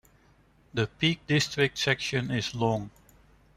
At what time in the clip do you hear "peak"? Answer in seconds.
0.87-1.27